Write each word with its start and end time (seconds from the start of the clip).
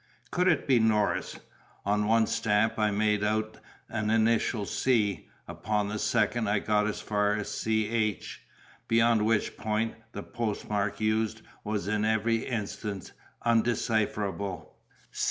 Could 0.31 0.47
it 0.47 0.65
be 0.67 0.79
Norris? 0.79 1.37
On 1.85 2.07
one 2.07 2.25
stamp 2.25 2.79
I 2.79 2.89
made 2.89 3.23
out 3.23 3.59
an 3.87 4.09
initial 4.09 4.65
C; 4.65 5.27
upon 5.47 5.91
a 5.91 5.99
second 5.99 6.49
I 6.49 6.57
got 6.57 6.87
as 6.87 6.99
far 7.01 7.35
as 7.35 7.63
CH; 7.63 8.41
beyond 8.87 9.23
which 9.23 9.57
point, 9.57 9.93
the 10.13 10.23
postmark 10.23 10.99
used 10.99 11.43
was 11.63 11.87
in 11.87 12.03
every 12.03 12.47
instance 12.47 13.11
undecipherable. 13.45 14.75